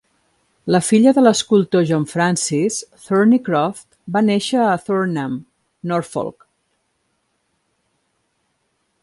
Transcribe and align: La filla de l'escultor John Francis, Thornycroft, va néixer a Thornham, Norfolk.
La 0.75 0.79
filla 0.85 1.11
de 1.17 1.23
l'escultor 1.25 1.83
John 1.89 2.07
Francis, 2.13 2.79
Thornycroft, 3.03 3.87
va 4.17 4.25
néixer 4.31 4.65
a 4.69 4.73
Thornham, 4.87 5.37
Norfolk. 5.93 6.51